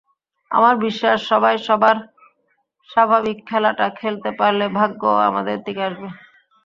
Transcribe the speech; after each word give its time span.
আমার 0.51 0.75
বিশ্বাস, 0.85 1.17
সবাই 1.31 1.55
সবার 1.67 1.97
স্বাভাবিক 2.89 3.37
খেলাটা 3.49 3.87
খেলতে 3.99 4.29
পারলে 4.39 4.65
ভাগ্যও 4.77 5.17
আমাদের 5.29 5.57
দিকে 5.65 5.81
আসবে। 5.89 6.07